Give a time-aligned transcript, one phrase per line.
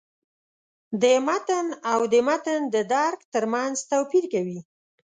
[1.01, 4.59] د «متن» او «د متن د درک» تر منځ توپیر کوي.